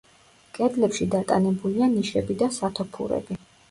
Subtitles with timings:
[0.57, 3.45] კედლებში დატანებულია ნიშები და სათოფურები.